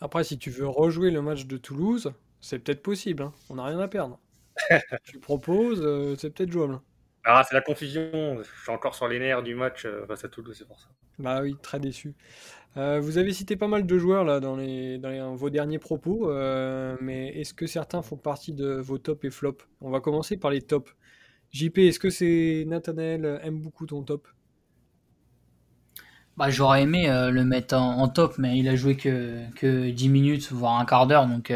[0.00, 3.22] Après, si tu veux rejouer le match de Toulouse, c'est peut-être possible.
[3.22, 3.32] Hein.
[3.48, 4.20] On n'a rien à perdre.
[5.04, 6.80] tu proposes, euh, c'est peut-être jouable.
[7.28, 8.38] Ah, c'est la confusion.
[8.40, 10.86] Je suis encore sur les nerfs du match euh, face à Toulouse, c'est pour ça.
[11.18, 12.14] Bah oui, très déçu.
[12.76, 16.30] Euh, vous avez cité pas mal de joueurs là dans, les, dans vos derniers propos,
[17.00, 19.66] mais est-ce que certains font partie de vos tops et flops?
[19.80, 20.94] On va commencer par les tops.
[21.50, 24.28] JP, est-ce que c'est Nathanaël aime beaucoup ton top?
[26.36, 30.52] Bah, J'aurais aimé le mettre en, top, mais il a joué que, que 10 minutes,
[30.52, 31.50] voire un quart d'heure, donc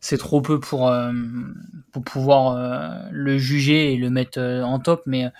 [0.00, 1.12] c'est trop peu pour euh,
[1.92, 5.30] pour pouvoir euh, le juger et le mettre euh, en top mais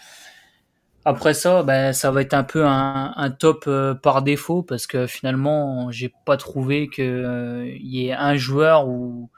[1.05, 3.68] après ça ben ça va être un peu un, un top
[4.03, 9.31] par défaut parce que finalement j'ai pas trouvé que il y ait un joueur ou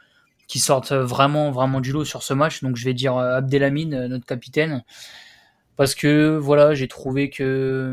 [0.49, 2.63] qui sorte vraiment vraiment du lot sur ce match.
[2.63, 4.83] Donc je vais dire Abdelhamid notre capitaine
[5.83, 7.93] parce que voilà, j'ai trouvé que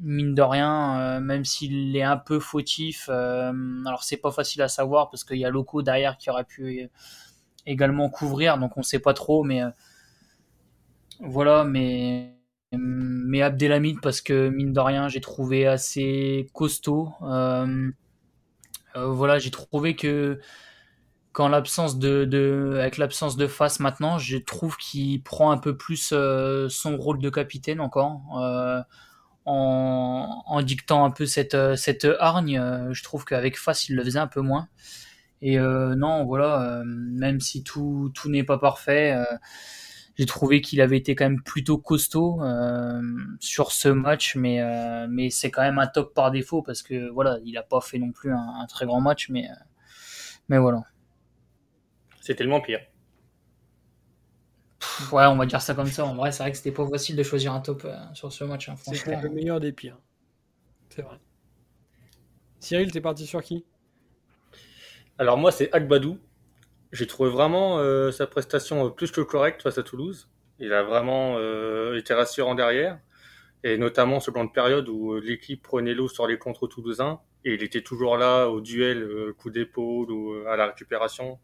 [0.00, 3.52] mine de rien, euh, même s'il est un peu fautif, euh,
[3.84, 6.88] alors c'est pas facile à savoir parce qu'il y a Loco derrière qui aurait pu
[7.66, 9.68] également couvrir, donc on sait pas trop, mais euh,
[11.20, 12.32] voilà, mais
[12.72, 17.12] mais Abdelhamid parce que mine de rien, j'ai trouvé assez costaud.
[18.94, 20.40] voilà, j'ai trouvé que
[21.36, 26.14] qu'en l'absence de, avec l'absence de face maintenant, je trouve qu'il prend un peu plus
[26.14, 28.80] euh, son rôle de capitaine encore, euh,
[29.44, 32.88] en, dictant un peu cette, euh, cette hargne.
[32.90, 34.68] je trouve qu'avec face, il le faisait un peu moins.
[35.42, 39.14] Et non, voilà, même si tout, tout n'est pas parfait,
[40.16, 42.40] j'ai trouvé qu'il avait été quand même plutôt costaud
[43.40, 47.38] sur ce match, mais, mais c'est quand même un top par défaut parce que voilà,
[47.44, 49.48] il n'a pas fait non plus un, un très grand match, mais,
[50.48, 50.84] mais voilà.
[52.26, 52.80] C'est tellement pire.
[55.12, 56.04] ouais, on va dire ça comme ça.
[56.04, 58.42] En vrai, c'est vrai que c'était pas facile de choisir un top euh, sur ce
[58.42, 58.68] match.
[58.68, 59.96] Hein, c'est le meilleur des pires.
[60.88, 61.20] C'est vrai.
[62.58, 63.64] Cyril, t'es parti sur qui?
[65.18, 66.18] Alors moi, c'est Agbadou.
[66.90, 70.28] J'ai trouvé vraiment euh, sa prestation plus que correcte face à Toulouse.
[70.58, 72.98] Il a vraiment euh, été rassurant derrière.
[73.62, 77.20] Et notamment ce plan de période où l'équipe prenait l'eau sur les contre toulousains.
[77.44, 81.38] Et il était toujours là au duel, coup d'épaule ou à la récupération.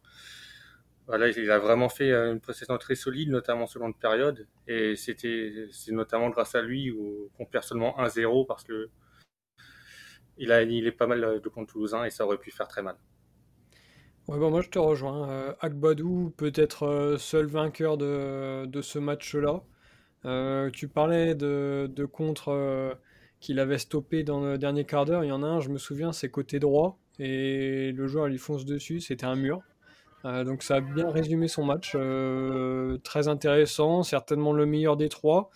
[1.07, 4.47] Voilà, il a vraiment fait euh, une prestation très solide, notamment selon de période.
[4.69, 6.95] Et c'était, c'est notamment grâce à lui
[7.37, 8.89] qu'on perd seulement 1-0 parce que
[10.39, 12.97] il a est pas mal de contre toulousain et ça aurait pu faire très mal.
[14.29, 15.29] Ouais, bon, moi je te rejoins.
[15.29, 19.63] Euh, Akbadou, peut-être euh, seul vainqueur de, ce match-là.
[20.73, 22.97] tu parlais de contre
[23.41, 25.25] qu'il avait stoppé dans le dernier quart d'heure.
[25.25, 26.99] Il y en a un, je me souviens, c'est côté droit.
[27.19, 29.61] Et le joueur il fonce dessus, c'était un mur.
[30.25, 31.93] Euh, donc ça a bien résumé son match.
[31.95, 35.51] Euh, très intéressant, certainement le meilleur des trois.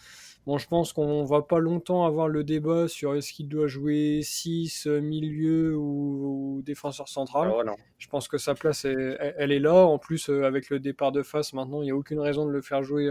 [0.47, 4.21] Bon, je pense qu'on va pas longtemps avoir le débat sur est-ce qu'il doit jouer
[4.23, 7.53] 6, milieu ou, défenseur central.
[7.67, 9.75] Ah je pense que sa place, elle, est là.
[9.75, 12.53] En plus, euh, avec le départ de face, maintenant, il n'y a aucune raison de
[12.53, 13.11] le faire jouer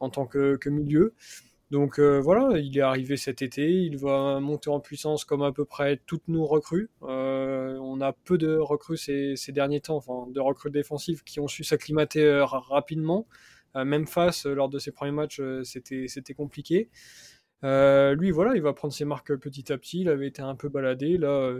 [0.00, 1.14] en tant que milieu.
[1.74, 5.50] Donc euh, voilà, il est arrivé cet été, il va monter en puissance comme à
[5.50, 6.88] peu près toutes nos recrues.
[7.02, 11.64] Euh, on a peu de recrues ces, derniers temps, de recrues défensives qui ont su
[11.64, 13.26] s'acclimater euh, rapidement.
[13.74, 16.90] même face, lors de ses premiers matchs, c'était, compliqué.
[17.64, 20.02] lui, voilà, il va prendre ses marques petit à petit.
[20.02, 21.18] Il avait été un peu baladé.
[21.18, 21.52] Là,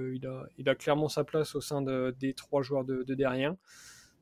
[0.59, 3.57] il, a, clairement sa place au sein des trois joueurs de, derrière.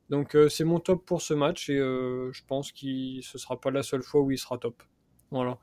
[0.09, 3.83] Donc, c'est mon top pour ce match et je pense que ce sera pas la
[3.83, 4.81] seule fois où il sera top.
[5.29, 5.59] Voilà.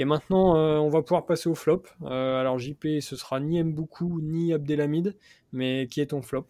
[0.00, 1.82] Et maintenant, euh, on va pouvoir passer au flop.
[2.04, 5.16] Euh, alors JP, ce sera ni Mboukou ni Abdelhamid,
[5.52, 6.46] mais qui est ton flop?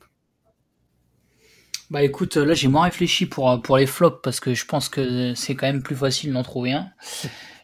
[1.90, 5.54] Bah écoute, là j'ai moins réfléchi pour, les flops parce que je pense que c'est
[5.54, 6.90] quand même plus facile d'en trouver un.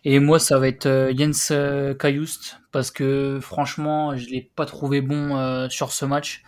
[0.04, 4.64] Et moi ça va être euh, Jens euh, Kajust parce que franchement je l'ai pas
[4.64, 6.42] trouvé bon euh, sur ce match.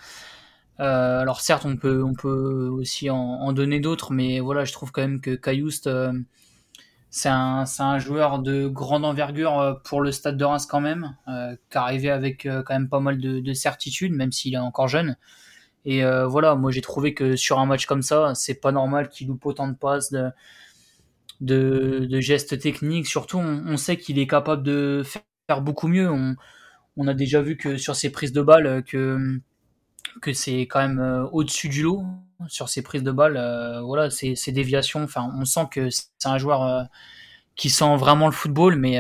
[0.79, 5.03] alors certes on peut on peut aussi en, donner d'autres, mais voilà je trouve quand
[5.03, 5.91] même que Kajust
[7.17, 11.17] c'est un, joueur de grande envergure pour le stade de Reims quand même,
[11.71, 15.17] qui arrivé avec quand même pas mal de, de certitudes, même s'il est encore jeune.
[15.87, 19.09] Et euh, voilà, moi j'ai trouvé que sur un match comme ça, c'est pas normal
[19.09, 20.13] qu'il loupe autant de passes,
[21.41, 23.07] de, gestes techniques.
[23.07, 25.05] Surtout, on, sait qu'il est capable de
[25.49, 26.11] faire beaucoup mieux.
[26.11, 29.41] On, a déjà vu que sur ses prises de balles, que,
[30.33, 32.05] c'est quand même euh, au-dessus du lot
[32.49, 33.37] sur ses prises de balles.
[33.37, 35.05] Euh, voilà, ses, déviations.
[35.05, 36.87] Enfin, on sent que c'est un joueur
[37.57, 38.99] qui sent vraiment le football, mais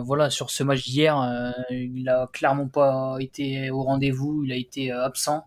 [0.00, 4.90] voilà, sur ce match d'hier, il a clairement pas été au rendez-vous, il a été
[4.90, 5.46] absent.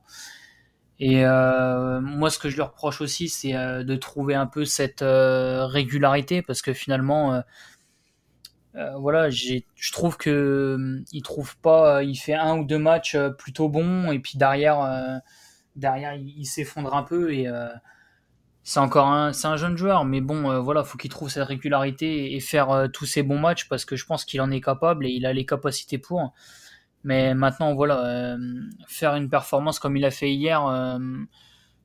[1.00, 4.63] Et euh, moi, ce que je lui reproche aussi, c'est euh, de trouver un peu
[4.65, 7.41] cette euh, régularité, parce que finalement,
[8.98, 9.62] voilà, je
[9.93, 14.38] trouve que il trouve pas, il fait un ou deux matchs plutôt bons, et puis
[14.38, 15.21] derrière,
[15.76, 17.48] derrière, il, s'effondre un peu et
[18.64, 22.34] c'est encore un, c'est un jeune joueur, mais bon, voilà, faut qu'il trouve cette régularité
[22.34, 25.10] et faire tous ces bons matchs parce que je pense qu'il en est capable et
[25.10, 26.34] il a les capacités pour.
[27.06, 28.38] Mais maintenant, voilà, euh,
[28.88, 30.98] faire une performance comme il a fait hier, euh,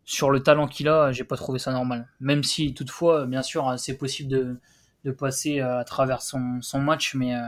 [0.06, 2.08] sur le talent qu'il a, j'ai pas trouvé ça normal.
[2.20, 4.58] Même si, toutefois, bien sûr, c'est possible de,
[5.04, 7.42] de, passer à travers son, son match, mais, euh,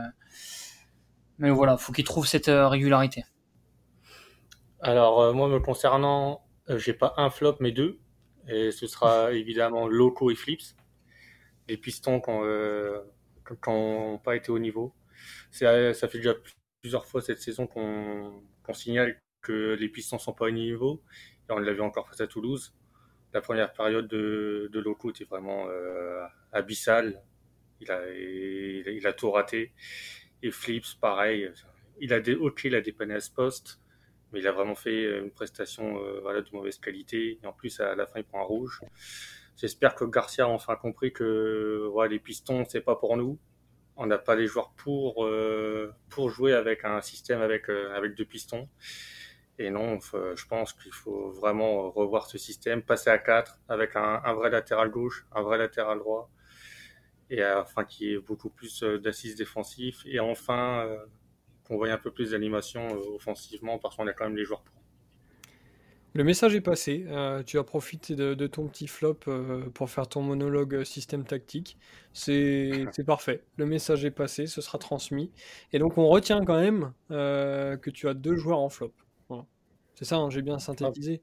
[1.39, 3.25] mais voilà, faut qu'il trouve cette régularité.
[4.85, 7.99] Alors, moi, me concernant, j'ai pas un flop, mais deux.
[8.49, 10.75] Et ce sera évidemment Loco et Flips.
[11.69, 12.31] Les pistons qui
[13.69, 14.93] n'ont pas été au niveau.
[15.51, 16.33] Ça fait déjà
[16.81, 21.01] plusieurs fois cette saison qu'on signale que les pistons sont pas au niveau.
[21.49, 22.75] Et on l'a vu encore face à Toulouse.
[23.33, 27.23] La première période de, de Loco était vraiment euh, abyssale.
[27.79, 29.71] Il a, il, a tout raté.
[30.41, 31.49] Et Flips, pareil.
[32.01, 33.79] Il a des, ok, il a dépanné à ce poste,
[34.33, 37.39] mais il a vraiment fait une prestation euh, voilà, de mauvaise qualité.
[37.41, 38.81] Et en plus, à la fin, il prend un rouge.
[39.55, 43.39] J'espère que Garcia a enfin compris que voilà, les pistons, c'est pas pour nous
[43.95, 48.15] on n'a pas les joueurs pour, euh, pour jouer avec un système avec, euh, avec
[48.15, 48.67] deux pistons.
[49.59, 54.19] Et non, je pense qu'il faut vraiment revoir ce système, passer à 4 avec un,
[54.25, 56.31] un, vrai latéral gauche, un vrai latéral droit,
[57.29, 60.87] et afin qu'il y ait beaucoup plus euh, d'assises défensifs, et enfin
[61.73, 64.83] qu'on voit un peu plus d'animation offensivement, parce qu'on a quand même les joueurs pour.
[66.15, 67.05] Le message est passé.
[67.07, 71.77] Euh, tu as profité de, ton petit flop euh, pour faire ton monologue système tactique.
[72.13, 73.43] C'est parfait.
[73.57, 75.31] Le message est passé, ce sera transmis.
[75.71, 78.93] Et donc on retient quand même euh, que tu as deux joueurs en flop.
[79.95, 81.21] C'est ça, hein, j'ai bien synthétisé.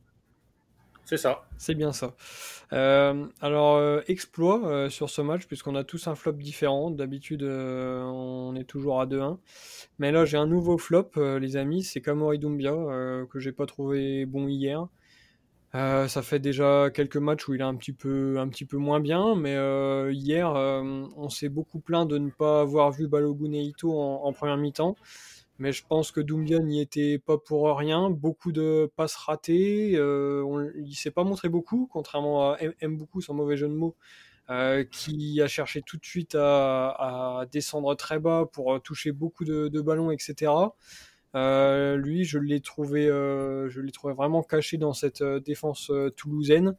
[1.11, 1.43] C'est ça.
[1.59, 2.15] C'est bien ça.
[2.73, 6.93] Euh, alors, euh, exploit euh, sur ce match, puisqu'on a tous un flop différent.
[6.93, 9.39] D'habitude, on est toujours à 2-1.
[9.99, 11.83] Mais là, j'ai un nouveau flop, les amis.
[11.83, 12.77] C'est Kamori Doumbia,
[13.29, 14.87] que j'ai pas trouvé bon hier.
[15.73, 18.37] ça fait déjà quelques matchs où il est un petit peu,
[18.75, 19.57] moins bien, mais
[20.13, 24.95] hier, on s'est beaucoup plaint de ne pas avoir vu Balogun et en première mi-temps
[25.61, 28.09] mais je pense que Doumbia n'y était pas pour rien.
[28.09, 29.93] Beaucoup de passes ratées.
[29.95, 33.75] Euh, on, il s'est pas montré beaucoup, contrairement à M, beaucoup, sans mauvais jeu de
[33.75, 33.95] mots,
[34.49, 39.45] euh, qui a cherché tout de suite à, descendre très bas pour euh, toucher beaucoup
[39.45, 40.51] de, ballons, etc.
[41.35, 46.75] lui, je l'ai trouvé, je l'ai trouvé vraiment caché dans cette défense toulousaine.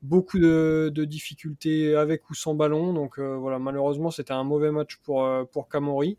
[0.00, 2.94] Beaucoup de, difficultés avec ou sans ballon.
[2.94, 6.16] Donc voilà, malheureusement, c'était un mauvais match pour pour Camori.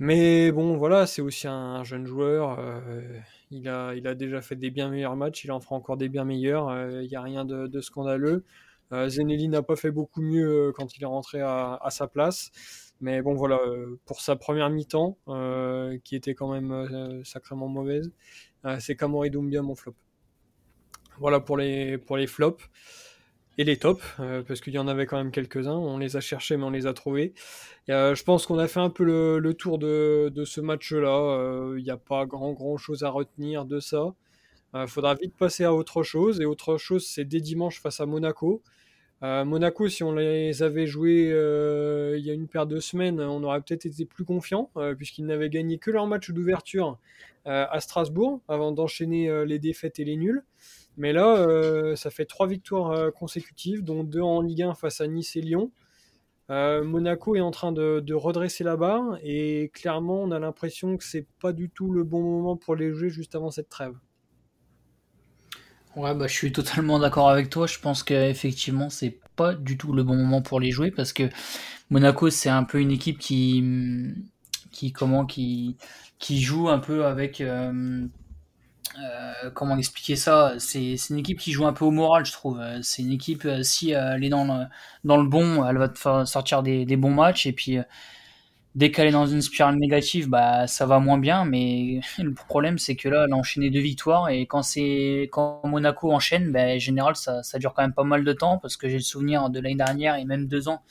[0.00, 2.58] Mais bon, voilà, c'est aussi un, jeune joueur.
[2.60, 3.18] Euh,
[3.50, 6.08] il, a, il a déjà fait des bien meilleurs matchs, il en fera encore des
[6.08, 6.68] bien meilleurs.
[6.68, 8.44] Euh, il n'y a rien de, scandaleux.
[8.92, 12.50] Euh, Zenelli n'a pas fait beaucoup mieux quand il est rentré à, sa place.
[13.00, 13.60] Mais bon, voilà,
[14.06, 15.18] pour sa première mi-temps,
[16.04, 18.12] qui était quand même sacrément mauvaise,
[18.80, 19.94] c'est Kamori Doumbia mon flop.
[21.18, 22.68] Voilà pour les, pour les flops
[23.58, 25.76] et les tops, euh, parce qu'il y en avait quand même quelques-uns.
[25.76, 27.34] On les a cherchés, mais on les a trouvés.
[27.90, 31.00] Euh, je pense qu'on a fait un peu le, tour de, ce match-là.
[31.00, 34.14] Il euh, n'y a pas grand, chose à retenir de ça.
[34.74, 36.40] Il faudra vite passer à autre chose.
[36.40, 38.62] Et autre chose, c'est dès dimanche face à Monaco.
[39.20, 41.24] Monaco, si on les avait joués
[42.16, 45.50] il y a une paire de semaines, on aurait peut-être été plus confiant, puisqu'ils n'avaient
[45.50, 46.98] gagné que leur match d'ouverture
[47.46, 50.44] à Strasbourg, avant d'enchaîner les défaites et les nuls.
[50.98, 55.00] Mais là, euh, ça fait trois victoires euh, consécutives, dont deux en Ligue 1 face
[55.00, 55.70] à Nice et Lyon.
[56.50, 61.04] Euh, Monaco est en train de, redresser la barre et clairement, on a l'impression que
[61.04, 63.94] c'est pas du tout le bon moment pour les jouer juste avant cette trêve.
[65.94, 67.68] Ouais, bah, je suis totalement d'accord avec toi.
[67.68, 71.28] Je pense qu'effectivement, c'est pas du tout le bon moment pour les jouer parce que
[71.90, 73.62] Monaco, c'est un peu une équipe qui,
[74.72, 75.76] qui, comment, qui,
[76.18, 77.40] qui joue un peu avec,
[78.98, 80.54] euh, comment expliquer ça?
[80.58, 82.62] C'est une équipe qui joue un peu au moral, je trouve.
[82.82, 84.44] C'est une équipe, euh, si elle est dans
[85.04, 87.78] le, bon, elle va sortir des, bons matchs et puis
[88.74, 91.44] dès qu'elle est dans une spirale négative, bah ça va moins bien.
[91.44, 95.60] Mais le problème, c'est que là, elle a enchaîné deux victoires et quand c'est quand
[95.64, 98.88] Monaco enchaîne, bah, en général, ça, dure quand même pas mal de temps parce que
[98.88, 100.82] j'ai le souvenir de l'année dernière et même deux ans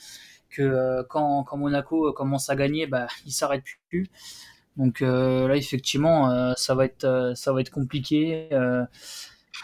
[0.50, 4.08] que euh, quand, quand, Monaco commence à gagner, bah il s'arrête plus.
[4.78, 8.48] Donc euh, là, effectivement, euh, ça va être ça va être compliqué.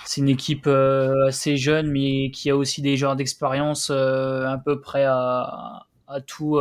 [0.05, 5.05] c'est une équipe assez jeune, mais qui a aussi des joueurs d'expérience à peu près
[5.05, 6.59] à, à tout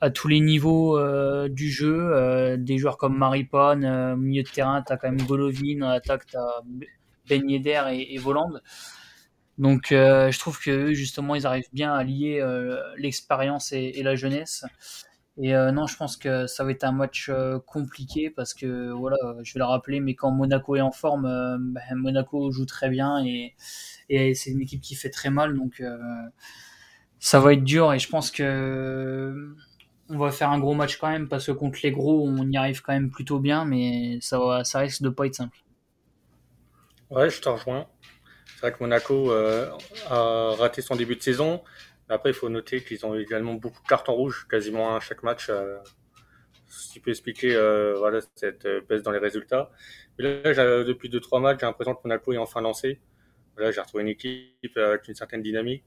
[0.00, 2.10] à tous les niveaux euh, du jeu.
[2.12, 6.26] Euh, des joueurs comme Maripane, euh, milieu de terrain, tu quand même Golovin, en attaque,
[6.26, 6.62] tu as
[7.28, 8.52] Ben et, Voland.
[9.58, 12.44] Donc je trouve que justement, ils arrivent bien à lier
[12.98, 14.64] l'expérience et, la jeunesse.
[15.38, 17.30] Et non, je pense que ça va être un match
[17.66, 21.24] compliqué parce que, voilà, je vais le rappeler, mais quand Monaco est en forme,
[21.60, 23.54] ben, Monaco joue très bien et,
[24.08, 25.54] c'est une équipe qui fait très mal.
[25.54, 25.82] Donc
[27.18, 29.54] ça va être dur et je pense que
[30.08, 32.56] on va faire un gros match quand même parce que contre les gros, on y
[32.56, 35.58] arrive quand même plutôt bien, mais ça, va, ça risque de pas être simple.
[37.10, 37.86] Ouais, je te rejoins.
[38.54, 39.70] C'est vrai que Monaco euh,
[40.08, 41.62] a raté son début de saison.
[42.08, 45.22] Après, il faut noter qu'ils ont également beaucoup de cartes en rouge, quasiment à chaque
[45.22, 45.48] match.
[45.50, 45.78] Euh,
[46.68, 49.70] ce qui peut expliquer euh, voilà, cette baisse dans les résultats.
[50.18, 53.00] Mais là, depuis 2-3 matchs, j'ai l'impression que Monaco est enfin lancé.
[53.56, 55.84] Là, j'ai retrouvé une équipe avec une certaine dynamique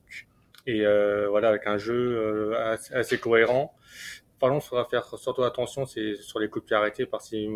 [0.66, 3.76] et euh, voilà avec un jeu euh, assez, cohérent.
[4.40, 7.50] Par contre, il faudra faire surtout attention sur les coups de pied arrêtés parce qu'ils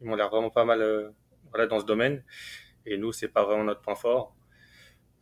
[0.00, 1.10] m'ont l'air vraiment pas mal euh,
[1.50, 2.22] voilà dans ce domaine
[2.84, 4.35] et nous c'est pas vraiment notre point fort.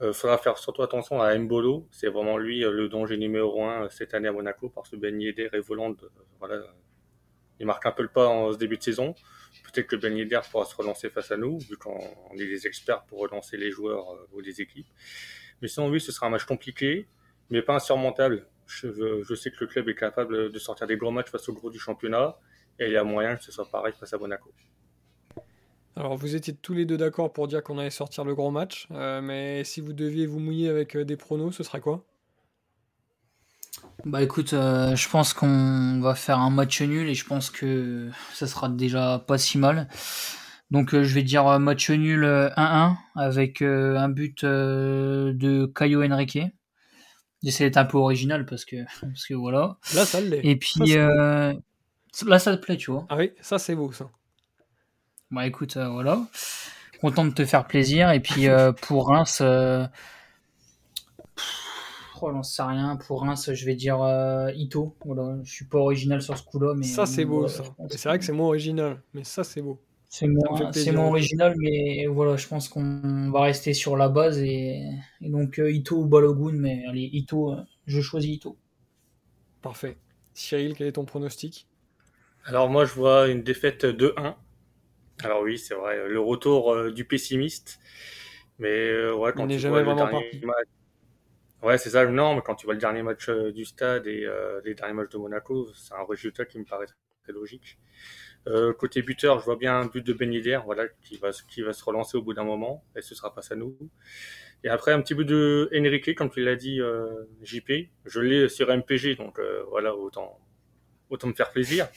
[0.02, 4.12] Il faudra faire surtout attention à Mbolo, c'est vraiment lui le danger numéro un cette
[4.12, 5.94] année à Monaco parce que Ben Yedder et Voland,
[6.40, 6.62] voilà,
[7.60, 9.14] il marque un peu le pas en ce début de saison.
[9.62, 12.00] Peut-être que Ben Yedder pourra se relancer face à nous, vu qu'on
[12.34, 14.88] est des experts pour relancer les joueurs ou les équipes.
[15.62, 17.06] Mais sinon, oui, ce sera un match compliqué
[17.50, 18.46] mais pas insurmontable.
[18.66, 21.52] Je, je, sais que le club est capable de sortir des gros matchs face au
[21.52, 22.36] gros du championnat,
[22.78, 24.52] et il y a moyen que ce soit pareil face à Monaco.
[25.96, 28.88] Alors vous étiez tous les deux d'accord pour dire qu'on allait sortir le gros match,
[28.90, 32.04] euh, mais si vous deviez vous mouiller avec euh, des pronos, ce serait quoi?
[34.04, 38.10] Bah écoute, euh, je pense qu'on va faire un match nul et je pense que
[38.32, 39.88] ça sera déjà pas si mal.
[40.72, 46.38] Donc je vais dire match nul 1-1 avec un but de Caio Henrique.
[47.44, 49.78] J'essaie d'être un peu original parce que, parce que voilà.
[49.94, 50.40] Là, ça l'est.
[50.42, 53.06] Et puis, là, ça te plaît, tu vois.
[53.08, 54.10] Ah oui, ça, c'est beau, ça.
[55.34, 56.26] Bah écoute, euh, voilà.
[57.00, 58.10] Content de te faire plaisir.
[58.12, 59.86] Et puis, euh, pour Reims, euh...
[62.22, 62.96] oh, j'en sais rien.
[62.96, 63.98] Pour Reims, je vais dire
[64.54, 64.96] Ito.
[65.04, 65.36] Voilà.
[65.42, 66.74] Je suis pas original sur ce coup-là.
[66.76, 67.64] mais Ça, c'est beau, ça.
[67.90, 69.80] C'est vrai que c'est moins original, mais ça, c'est beau.
[70.16, 70.28] C'est
[70.92, 74.88] moins, original, mais voilà, je pense qu'on va rester sur la base et,
[75.20, 77.56] donc euh, Ito ou Balogun, mais allez, Ito, euh,
[77.88, 78.56] je choisis Ito.
[79.60, 79.98] Parfait.
[80.32, 81.66] Cyril, quel est ton pronostic?
[82.44, 84.36] Alors moi, je vois une défaite 2-1.
[85.22, 87.78] Alors oui, c'est vrai, le retour euh, du pessimiste,
[88.58, 90.68] mais ouais, quand tu vois le dernier match,
[91.62, 92.04] ouais, c'est ça.
[92.06, 94.28] Non, mais quand tu vois le dernier match du stade et
[94.64, 96.86] les derniers matchs de Monaco, c'est un résultat qui me paraît
[97.22, 97.78] très logique.
[98.46, 101.62] Euh, côté buteur, je vois bien un but de Ben Yedder, voilà, qui va, qui
[101.62, 103.76] va se relancer au bout d'un moment, et ce sera pas à nous.
[104.64, 107.90] Et après, un petit but de Enrique, comme tu l'as dit, euh, JP.
[108.04, 110.38] Je l'ai sur MPG, donc euh, voilà, autant,
[111.10, 111.88] autant me faire plaisir.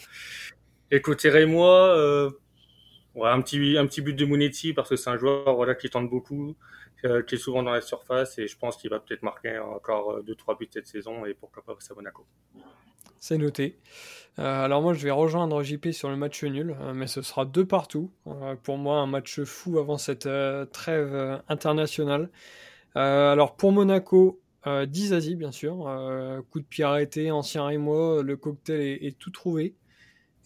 [0.92, 2.30] Et côté Rémois, euh,
[3.26, 6.10] un petit, un petit but de Monetti, parce que c'est un joueur, voilà, qui tente
[6.10, 6.56] beaucoup,
[7.06, 10.24] euh, qui est souvent dans la surface, et je pense qu'il va peut-être marquer encore
[10.24, 12.26] deux, trois buts cette saison, et pourquoi pas à Monaco.
[13.20, 13.78] C'est noté.
[14.40, 17.46] Euh, alors moi je vais rejoindre JP sur le match nul, euh, mais ce sera
[17.46, 18.12] deux partout.
[18.28, 20.30] Euh, pour moi un match fou avant cette
[20.72, 22.30] trêve internationale.
[22.96, 25.90] alors pour Monaco, 10 Asie bien sûr,
[26.52, 29.76] coup de pied arrêté, ancien Rémois, le cocktail est tout trouvé.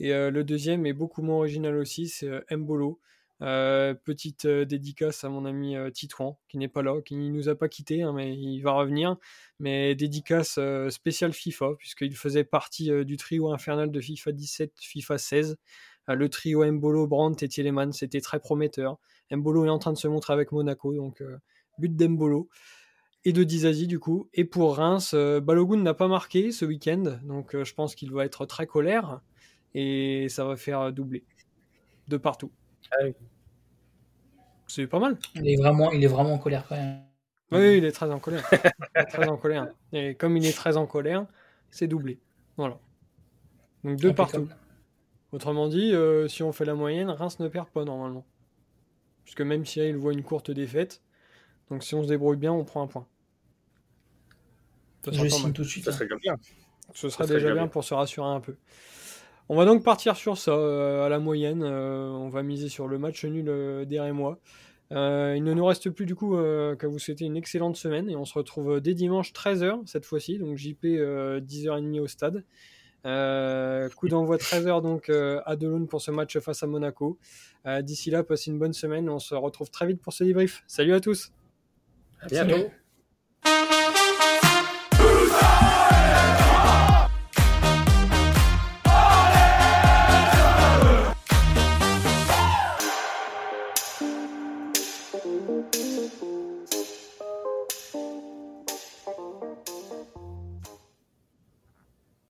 [0.04, 3.00] Et le deuxième est beaucoup moins original aussi, c'est Mbolo.
[3.44, 7.28] Euh, petite euh, dédicace à mon ami euh, Titouan, qui n'est pas là, qui ne
[7.30, 9.18] nous a pas quitté, hein, mais il va revenir.
[9.60, 15.58] Mais dédicace spéciale FIFA, puisqu'il faisait partie du trio infernal de FIFA 17, FIFA 16.
[16.08, 18.98] le trio Mbolo, Brandt et Tielemans, c'était très prometteur.
[19.32, 21.24] Mbolo est en train de se montrer avec Monaco, donc
[21.78, 22.50] but d'Embolo.
[23.24, 24.30] Et de Dizazi, du coup.
[24.34, 28.48] Et pour Reims, Balogun n'a pas marqué ce week-end, donc je pense qu'il va être
[28.48, 29.22] très colère.
[29.74, 31.24] Et ça va faire doubler.
[32.08, 32.52] De partout.
[32.92, 33.06] Ah
[34.68, 35.18] C'est pas mal.
[35.36, 37.02] Il est vraiment, il est vraiment en colère quand même.
[37.52, 38.50] Oui, il est très en colère.
[39.10, 39.68] très en colère.
[39.92, 41.26] Et comme il est très en colère,
[41.70, 42.20] c'est doublé.
[42.58, 42.80] Voilà.
[43.84, 44.48] Donc deux partout.
[45.32, 48.26] Autrement dit, euh, si on fait la moyenne, Reims ne perd pas normalement.
[49.24, 51.02] Puisque même si il voit une courte défaite,
[51.70, 53.08] donc si on se débrouille bien, on prend un point.
[55.10, 55.86] Je signe tout de suite.
[55.86, 56.36] Ça serait bien.
[56.94, 58.58] Ce serait déjà bien, pour se rassurer un peu.
[59.52, 61.62] On va donc partir sur ça, euh, à la moyenne.
[61.62, 64.40] Euh, on va miser sur le match nul derrière moi.
[64.94, 68.10] Euh, il ne nous reste plus du coup euh, qu'à vous souhaiter une excellente semaine
[68.10, 72.44] et on se retrouve dès dimanche 13h cette fois-ci, donc JP 10h30 euh, au stade.
[73.96, 77.18] coup d'envoi 13h donc à Delaune pour ce match face à Monaco.
[77.82, 80.64] D'ici là, passez une bonne semaine, on se retrouve très vite pour ce débrief.
[80.66, 81.34] Salut à tous.
[82.22, 82.70] À bientôt.